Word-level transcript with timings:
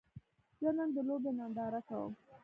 زه 0.61 0.69
نن 0.77 0.89
د 0.95 0.97
لوبې 1.07 1.31
ننداره 1.39 1.81
کوم 1.89 2.13